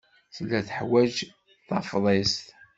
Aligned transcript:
Tella 0.35 0.59
teḥwaj 0.67 1.13
tafḍist. 1.67 2.45